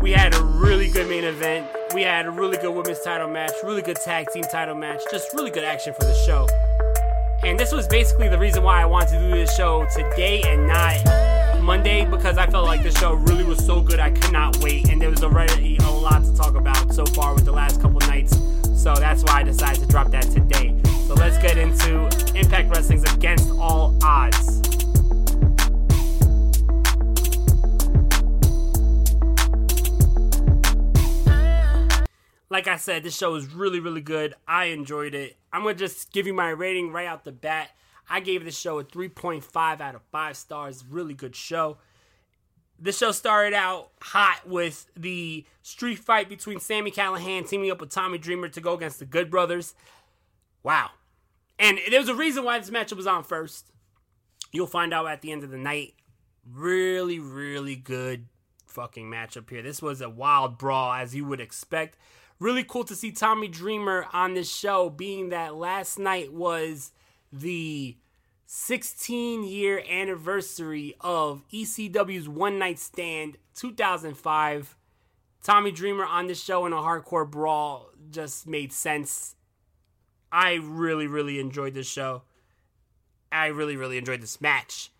[0.00, 1.66] We had a really good main event.
[1.92, 5.34] We had a really good women's title match, really good tag team title match, just
[5.34, 6.46] really good action for the show.
[7.42, 10.68] And this was basically the reason why I wanted to do this show today and
[10.68, 14.58] not Monday because I felt like the show really was so good I could not
[14.58, 14.88] wait.
[14.88, 17.98] And there was already a lot to talk about so far with the last couple
[18.00, 18.36] nights.
[18.80, 20.80] So that's why I decided to drop that today.
[21.08, 22.04] So let's get into
[22.36, 24.57] Impact Wrestling's Against All Odds.
[32.58, 34.34] Like I said, this show is really, really good.
[34.48, 35.36] I enjoyed it.
[35.52, 37.70] I'm going to just give you my rating right out the bat.
[38.10, 40.84] I gave this show a 3.5 out of 5 stars.
[40.84, 41.78] Really good show.
[42.76, 47.90] This show started out hot with the street fight between Sami Callihan teaming up with
[47.90, 49.74] Tommy Dreamer to go against the Good Brothers.
[50.64, 50.90] Wow.
[51.60, 53.70] And there was a reason why this matchup was on first.
[54.50, 55.94] You'll find out at the end of the night.
[56.44, 58.26] Really, really good
[58.66, 59.62] fucking matchup here.
[59.62, 61.96] This was a wild brawl, as you would expect.
[62.40, 66.92] Really cool to see Tommy Dreamer on this show, being that last night was
[67.32, 67.96] the
[68.46, 74.76] 16 year anniversary of ECW's One Night Stand 2005.
[75.42, 79.34] Tommy Dreamer on this show in a hardcore brawl just made sense.
[80.30, 82.22] I really, really enjoyed this show.
[83.32, 84.92] I really, really enjoyed this match.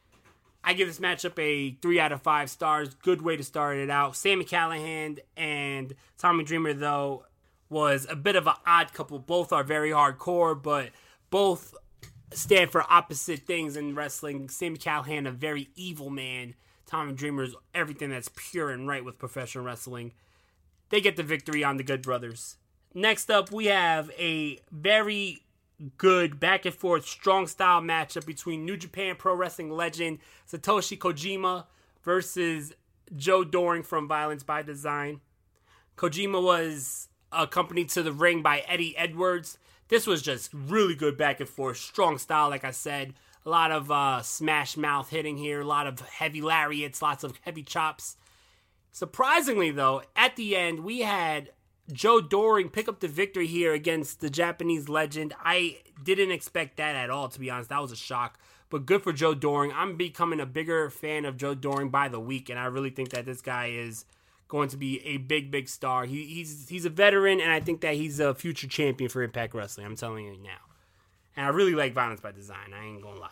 [0.65, 2.95] I give this matchup a three out of five stars.
[2.95, 4.17] Good way to start it out.
[4.17, 7.25] Sami Callihan and Tommy Dreamer, though,
[7.71, 9.19] was a bit of an odd couple.
[9.19, 10.91] Both are very hardcore, but
[11.31, 11.75] both
[12.33, 14.49] stand for opposite things in wrestling.
[14.49, 16.55] Sami Callihan, a very evil man.
[16.87, 20.13] Tommy Dreamer is everything that's pure and right with professional wrestling.
[20.89, 22.57] They get the victory on the Good Brothers.
[22.95, 25.43] Next up, we have a very
[25.97, 30.19] good back and forth strong style matchup between New Japan Pro Wrestling legend
[30.51, 31.67] Satoshi Kojima
[32.03, 32.73] versus
[33.15, 35.21] Joe Doering from Violence by Design.
[35.97, 39.59] Kojima was accompanied to the ring by Eddie Edwards.
[39.89, 43.15] This was just really good back and forth, strong style, like I said.
[43.47, 47.39] A lot of uh, smash mouth hitting here, a lot of heavy lariats, lots of
[47.43, 48.17] heavy chops.
[48.93, 51.53] Surprisingly, though, at the end, we had
[51.91, 55.35] Joe Doering pick up the victory here against the Japanese legend.
[55.43, 57.71] I didn't expect that at all, to be honest.
[57.71, 58.39] That was a shock.
[58.71, 59.73] But good for Joe Doering.
[59.73, 63.11] I'm becoming a bigger fan of Joe Doering by the week, and I really think
[63.11, 64.05] that this guy is
[64.49, 66.05] going to be a big, big star.
[66.05, 69.55] He, he's he's a veteran, and I think that he's a future champion for Impact
[69.55, 69.87] Wrestling.
[69.87, 70.59] I'm telling you now.
[71.37, 72.73] And I really like Violence by Design.
[72.75, 73.29] I ain't gonna lie.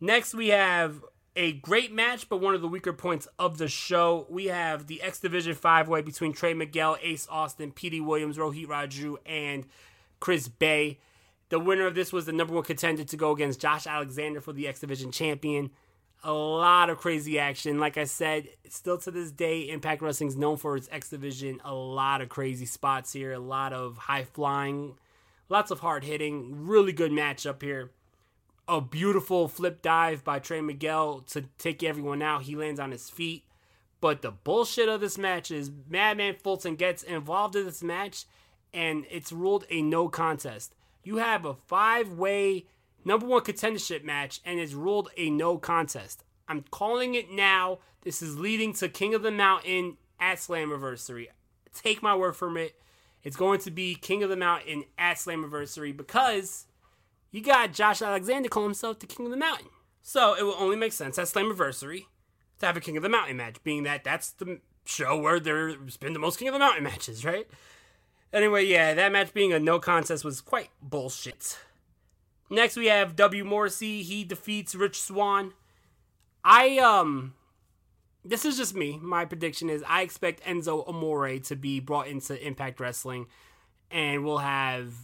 [0.00, 1.02] Next, we have
[1.34, 4.26] a great match, but one of the weaker points of the show.
[4.28, 8.66] We have the X Division five way between Trey Miguel, Ace Austin, Petey Williams, Rohit
[8.66, 9.66] Raju, and
[10.20, 10.98] Chris Bey.
[11.48, 14.52] The winner of this was the number one contender to go against Josh Alexander for
[14.52, 15.70] the X Division champion.
[16.24, 17.78] A lot of crazy action.
[17.78, 21.60] Like I said, still to this day, Impact Wrestling is known for its X Division.
[21.64, 24.96] A lot of crazy spots here, a lot of high flying,
[25.48, 26.66] lots of hard hitting.
[26.66, 27.92] Really good matchup here
[28.68, 32.42] a beautiful flip dive by Trey Miguel to take everyone out.
[32.42, 33.44] He lands on his feet.
[34.00, 38.26] But the bullshit of this match is Madman Fulton gets involved in this match
[38.72, 40.74] and it's ruled a no contest.
[41.02, 42.66] You have a five way
[43.08, 46.24] number one contendership match and it's ruled a no contest.
[46.46, 47.78] I'm calling it now.
[48.02, 51.26] This is leading to King of the Mountain at Slammiversary.
[51.74, 52.76] Take my word from it.
[53.24, 56.66] It's going to be King of the Mountain at Slammiversary because
[57.32, 59.68] you got Josh Alexander call himself the King of the Mountain.
[60.02, 62.04] So it will only make sense at Slammiversary
[62.60, 65.96] to have a King of the Mountain match, being that that's the show where there's
[65.96, 67.48] been the most King of the Mountain matches, right?
[68.32, 71.58] Anyway, yeah, that match being a no contest was quite bullshit.
[72.50, 73.44] Next, we have W.
[73.44, 74.02] Morrissey.
[74.02, 75.52] He defeats Rich Swann.
[76.44, 77.34] I, um,
[78.24, 78.98] this is just me.
[79.02, 83.26] My prediction is I expect Enzo Amore to be brought into Impact Wrestling,
[83.90, 84.94] and we'll have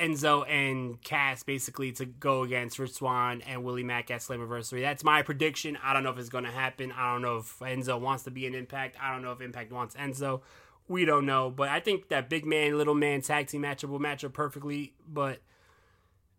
[0.00, 4.80] Enzo and Cass basically to go against Rich Swann and Willie Mack at Slammiversary.
[4.80, 5.76] That's my prediction.
[5.82, 6.92] I don't know if it's going to happen.
[6.92, 8.96] I don't know if Enzo wants to be in Impact.
[9.00, 10.40] I don't know if Impact wants Enzo.
[10.88, 11.50] We don't know.
[11.50, 14.94] But I think that big man, little man tag team matchup will match up perfectly.
[15.06, 15.40] But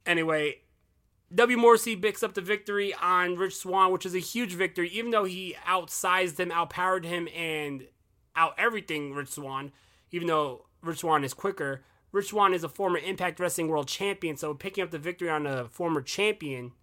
[0.05, 0.59] anyway,
[1.33, 1.57] W.
[1.57, 5.25] Morrissey picks up the victory on Rich Swann, which is a huge victory, even though
[5.25, 7.87] he outsized him, outpowered him, and
[8.35, 9.71] out everything Rich Swann,
[10.11, 14.35] even though Rich Swann is quicker Rich Swann is a former Impact Wrestling World Champion,
[14.35, 16.73] so picking up the victory on a former champion,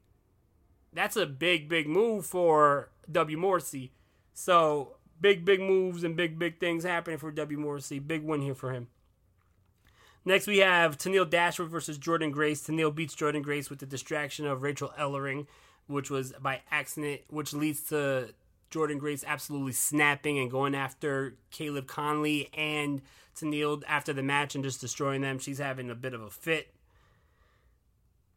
[0.92, 3.36] that's a big, big move for W.
[3.36, 3.92] Morrissey.
[4.32, 7.58] So big, big moves and big, big things happening for W.
[7.58, 7.98] Morrissey.
[7.98, 8.88] Big win here for him.
[10.24, 12.66] Next, we have Tennille Dashwood versus Jordynne Grace.
[12.66, 15.46] Tennille beats Jordynne Grace with the distraction of Rachel Ellering,
[15.86, 18.34] which was by accident, which leads to
[18.70, 23.00] Jordynne Grace absolutely snapping and going after Kaleb Konley and
[23.34, 25.38] Tennille after the match and just destroying them.
[25.38, 26.74] She's having a bit of a fit.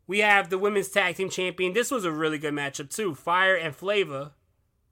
[0.07, 1.73] We have the women's tag team champion.
[1.73, 3.15] This was a really good matchup too.
[3.15, 4.33] Fire and Flava,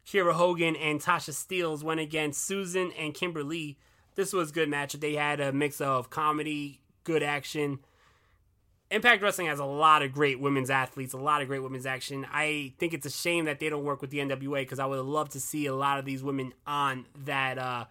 [0.05, 3.77] Kiera Hogan and Tasha Steelz went against Susan and Kimber Lee.
[4.19, 4.99] This was a good matchup.
[4.99, 7.79] They had a mix of comedy, good action.
[8.91, 12.27] Impact Wrestling has a lot of great women's athletes, a lot of great women's action.
[12.29, 14.99] I think it's a shame that they don't work with the NWA because I would
[14.99, 17.85] love to see a lot of these women on that uh,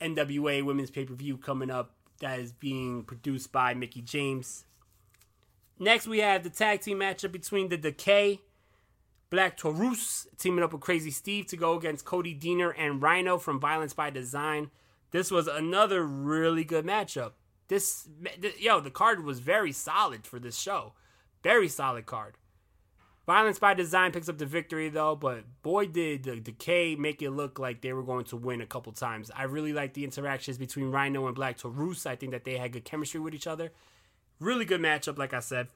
[0.00, 1.90] NWA Women's Pay Per View coming up
[2.20, 4.64] that is being produced by Mickie James.
[5.78, 8.40] Next, we have the tag team matchup between the Decay,
[9.28, 13.60] Black Taurus, teaming up with Crazy Steve to go against Cody Deaner and Rhino from
[13.60, 14.70] Violence by Design.
[15.14, 17.34] This was another really good matchup.
[17.68, 18.08] This,
[18.58, 20.94] yo, the card was very solid for this show.
[21.44, 22.34] Very solid card.
[23.24, 27.30] Violence by Design picks up the victory though, but boy did the Decay make it
[27.30, 29.30] look like they were going to win a couple times.
[29.36, 32.06] I really like the interactions between Rhino and Black Taurus.
[32.06, 33.70] I think that they had good chemistry with each other.
[34.40, 35.68] Really good matchup, like I said.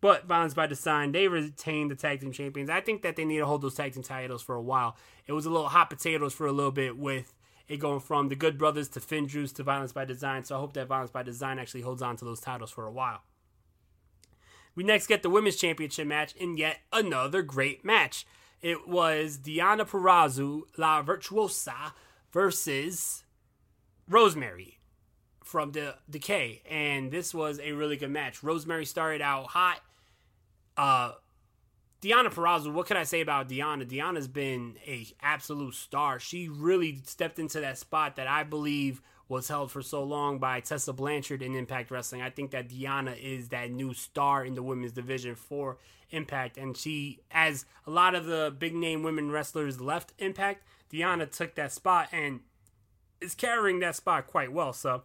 [0.00, 2.70] But Violence by Design, they retained the tag team champions.
[2.70, 4.96] I think that they need to hold those tag team titles for a while.
[5.26, 7.34] It was a little hot potatoes for a little bit with
[7.68, 10.44] it going from the Good Brothers to FinJuice to Violence by Design.
[10.44, 12.92] So I hope that Violence by Design actually holds on to those titles for a
[12.92, 13.22] while.
[14.74, 18.26] We next get the Women's Championship match in yet another great match.
[18.60, 21.94] It was Deonna Purrazzo, La Virtuosa,
[22.32, 23.24] versus
[24.08, 24.80] Rosemary
[25.44, 28.42] from the Decay, and this was a really good match.
[28.42, 29.80] Rosemary started out hot.
[30.76, 31.12] Uh,
[32.04, 33.88] Deonna Purrazzo, what can I say about Deonna?
[33.88, 36.18] Deonna's been a absolute star.
[36.18, 40.60] She really stepped into that spot that I believe was held for so long by
[40.60, 42.20] Tessa Blanchard in Impact Wrestling.
[42.20, 45.78] I think that Deonna is that new star in the women's division for
[46.10, 51.34] Impact, and she, as a lot of the big name women wrestlers left Impact, Deonna
[51.34, 52.40] took that spot and
[53.22, 54.74] is carrying that spot quite well.
[54.74, 55.04] So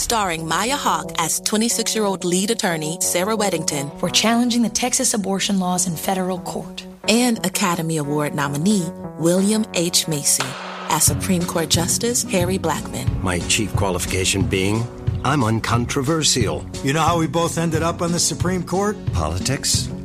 [0.00, 4.00] Starring Maya Hawke as 26 year old lead attorney Sarah Weddington.
[4.00, 6.86] We're challenging the Texas abortion laws in federal court.
[7.06, 8.88] And Academy Award nominee
[9.18, 10.08] William H.
[10.08, 10.48] Macy
[10.88, 13.22] as Supreme Court Justice Harry Blackmun.
[13.22, 14.86] My chief qualification being
[15.22, 16.64] I'm uncontroversial.
[16.82, 18.96] You know how we both ended up on the Supreme Court?
[19.12, 19.90] Politics?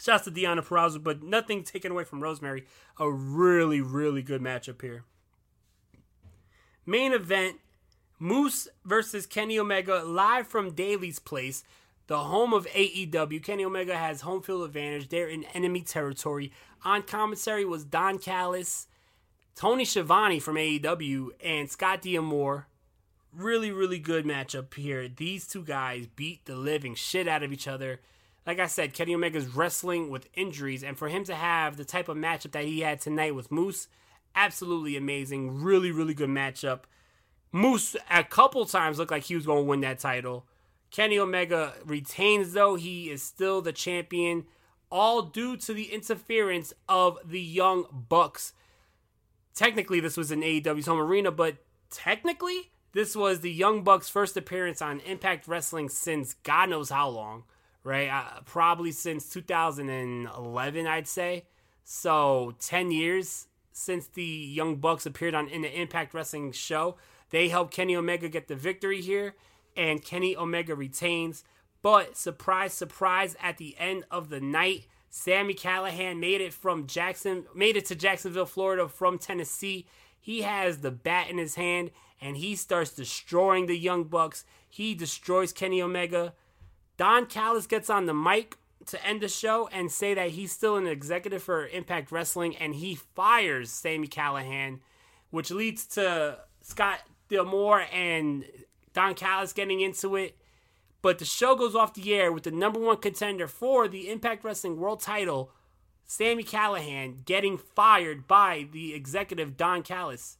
[0.00, 2.64] Shouts to Deonna Purrazzo, but nothing taken away from Rosemary.
[2.98, 5.04] A really, really good matchup here.
[6.86, 7.58] Main event
[8.18, 11.64] Moose versus Kenny Omega live from Daily's Place,
[12.06, 13.42] the home of AEW.
[13.42, 15.08] Kenny Omega has home field advantage.
[15.08, 16.52] They're in enemy territory.
[16.84, 18.86] On commentary was Don Callis,
[19.54, 22.66] Tony Schiavone from AEW, and Scott D'Amore.
[23.32, 25.08] Really, really good matchup here.
[25.08, 28.00] These two guys beat the living shit out of each other
[28.46, 32.08] like I said, Kenny Omega's wrestling with injuries, and for him to have the type
[32.08, 33.88] of matchup that he had tonight with Moose,
[34.34, 35.62] absolutely amazing.
[35.62, 36.80] Really, really good matchup.
[37.52, 40.46] Moose a couple times looked like he was going to win that title.
[40.90, 42.76] Kenny Omega retains, though.
[42.76, 44.46] He is still the champion,
[44.90, 48.52] all due to the interference of the Young Bucks.
[49.54, 51.56] Technically, this was in AEW's home arena, but
[51.90, 57.08] technically, this was the Young Bucks' first appearance on Impact Wrestling since God knows how
[57.08, 57.44] long
[57.84, 58.08] right?
[58.08, 61.44] Uh, probably since 2011, I'd say.
[61.84, 66.96] So 10 years since the Young Bucks appeared on in the Impact Wrestling show.
[67.30, 69.34] They helped Kenny Omega get the victory here,
[69.76, 71.44] and Kenny Omega retains.
[71.82, 73.36] But surprise, surprise!
[73.42, 77.94] At the end of the night, Sami Callihan made it from Jackson, made it to
[77.94, 79.86] Jacksonville, Florida from Tennessee.
[80.18, 84.44] He has the bat in his hand, and he starts destroying the Young Bucks.
[84.68, 86.34] He destroys Kenny Omega.
[87.00, 90.76] Don Callis gets on the mic to end the show and say that he's still
[90.76, 94.80] an executive for Impact Wrestling and he fires Sami Callihan,
[95.30, 96.98] which leads to Scott
[97.30, 98.44] D'Amore and
[98.92, 100.36] Don Callis getting into it.
[101.00, 104.44] But the show goes off the air with the number one contender for the Impact
[104.44, 105.52] Wrestling World title,
[106.04, 110.36] Sami Callihan, getting fired by the executive Don Callis.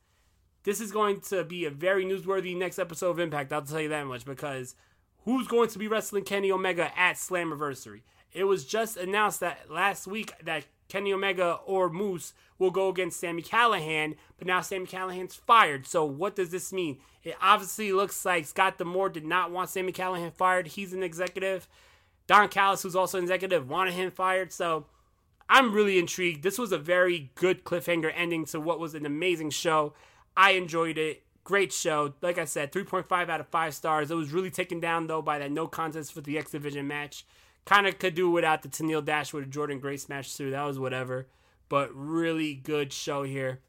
[0.64, 3.88] This is going to be a very newsworthy next episode of Impact, I'll tell you
[3.88, 4.74] that much, because
[5.30, 8.00] who's going to be wrestling Kenny Omega at Slammiversary.
[8.32, 13.20] It was just announced that last week that Kenny Omega or Moose will go against
[13.20, 15.86] Sami Callihan, but now Sami Callihan's fired.
[15.86, 16.98] So what does this mean?
[17.22, 20.66] It obviously looks like Scott D'Amore did not want Sami Callihan fired.
[20.68, 21.68] He's an executive.
[22.26, 24.52] Don Callis, who's also an executive, wanted him fired.
[24.52, 24.86] So
[25.48, 26.42] I'm really intrigued.
[26.42, 29.94] This was a very good cliffhanger ending to what was an amazing show.
[30.36, 31.22] I enjoyed it.
[31.50, 32.14] Great show.
[32.22, 34.08] Like I said, 3.5 out of 5 stars.
[34.12, 37.26] It was really taken down, though, by that no contest for the X Division match.
[37.64, 40.52] Kind of could do without the Tennille Dashwood Jordynne Grace match, too.
[40.52, 41.26] That was whatever.
[41.68, 43.62] But really good show here.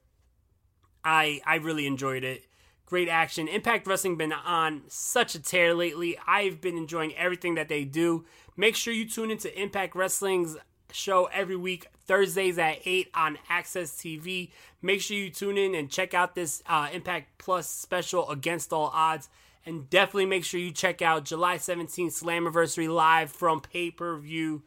[1.04, 2.44] I I really enjoyed it.
[2.92, 3.48] great action.
[3.48, 6.18] Impact Wrestling been on such a tear lately.
[6.28, 8.26] I've been enjoying everything that they do.
[8.58, 10.58] Make sure you tune into Impact Wrestling's
[10.94, 14.52] show every week, Thursdays at 8 on AXS TV.
[14.82, 18.92] Make sure you tune in and check out this uh, Impact Plus special, Against All
[18.94, 19.30] Odds.
[19.66, 24.64] And definitely make sure you check out July 17th Slammiversary live from pay per view.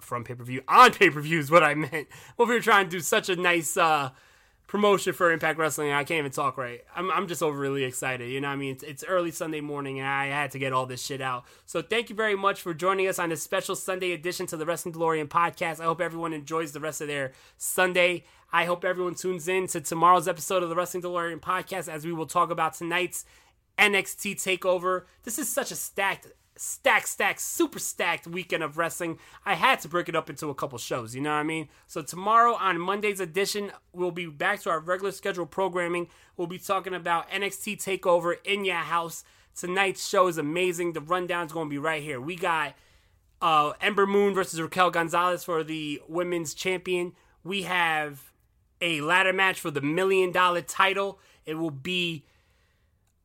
[0.00, 2.08] From pay per view, on pay per view is what I meant.
[2.36, 4.10] Well, we were trying to do such a nice uh,
[4.68, 5.90] promotion for Impact Wrestling.
[5.90, 6.84] I can't even talk right.
[6.94, 8.30] I'm, I'm just overly excited.
[8.30, 8.72] You know what I mean?
[8.72, 11.46] It's, it's early Sunday morning and I had to get all this shit out.
[11.64, 14.66] So thank you very much for joining us on this special Sunday edition to the
[14.66, 15.80] Wrestling DeLorean podcast.
[15.80, 18.24] I hope everyone enjoys the rest of their Sunday.
[18.52, 22.12] I hope everyone tunes in to tomorrow's episode of the Wrestling DeLorean podcast as we
[22.12, 23.24] will talk about tonight's
[23.78, 25.04] NXT takeover.
[25.22, 26.26] This is such a stacked
[26.60, 29.18] stacked, stacked, super stacked weekend of wrestling.
[29.44, 31.68] I had to break it up into a couple shows, you know what I mean?
[31.86, 36.08] So tomorrow on Monday's edition, we'll be back to our regular scheduled programming.
[36.36, 39.24] We'll be talking about NXT Takeover in your house.
[39.54, 40.92] Tonight's show is amazing.
[40.92, 42.20] The rundown's going to be right here.
[42.20, 42.74] We got
[43.40, 47.12] uh, Ember Moon versus Raquel Gonzalez for the women's champion.
[47.44, 48.32] We have
[48.80, 51.18] a ladder match for the million dollar title.
[51.44, 52.24] It will be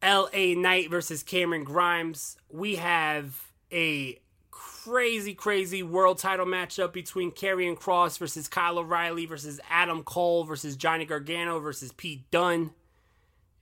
[0.03, 2.37] LA Knight versus Cameron Grimes.
[2.49, 4.19] We have a
[4.51, 10.75] crazy, crazy world title matchup between Karrion Kross versus Kyle O'Reilly versus Adam Cole versus
[10.75, 12.71] Johnny Gargano versus Pete Dunne.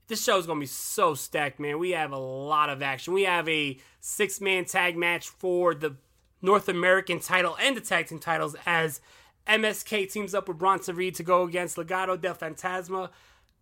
[0.07, 1.77] This show is going to be so stacked, man.
[1.79, 3.13] We have a lot of action.
[3.13, 5.95] We have a six man tag match for the
[6.41, 8.99] North American title and the tag team titles as
[9.47, 13.09] MSK teams up with Bronson Reed to go against Legado del Fantasma.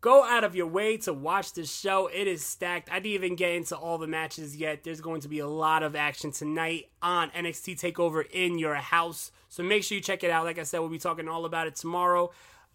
[0.02, 2.08] Go out of your way to watch this show.
[2.08, 2.90] It is stacked.
[2.90, 4.86] I didn't even get into all the matches yet.
[4.86, 9.34] There's going to be a lot of action tonight on NXT TakeOver in your house.
[9.50, 10.46] So make sure you check it out.
[10.46, 12.32] Like I said, we'll be talking all about it tomorrow.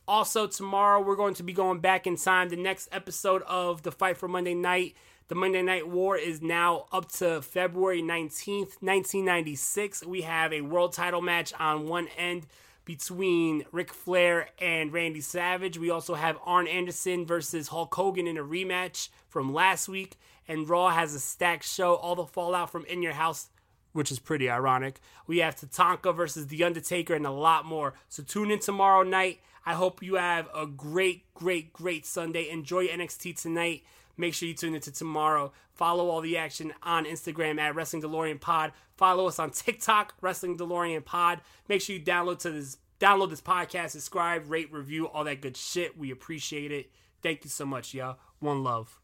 [0.07, 2.51] Also, tomorrow we're going to be going back in time.
[2.51, 4.95] The next episode of the Fight for Monday Night,
[5.29, 10.05] the Monday Night War, is now up to February 19th, 1996.
[10.05, 12.47] We have a world title match on one end
[12.85, 15.79] between Ric Flair and Randy Savage.
[15.79, 20.17] We also have Arn Anderson versus Hulk Hogan in a rematch from last week.
[20.47, 23.49] And Raw has a stacked show, all the fallout from In Your House,
[23.93, 25.01] which is pretty ironic.
[25.27, 27.95] We have Tatanka versus The Undertaker and a lot more.
[28.09, 29.41] So tune in tomorrow night.
[29.65, 32.51] I hope you have a great, great, great Sunday.
[32.51, 33.85] Enjoy NXT tonight.
[34.17, 35.53] Make sure you tune into tomorrow.
[35.73, 38.73] Follow all the action on Instagram at Wrestling DeLorean Pod.
[38.97, 41.41] Follow us on TikTok, Wrestling DeLorean Pod.
[41.69, 45.57] Make sure you download to this download this podcast, subscribe, rate, review, all that good
[45.57, 45.99] shit.
[45.99, 46.91] We appreciate it.
[47.23, 48.19] Thank you so much, y'all.
[48.39, 49.04] One love.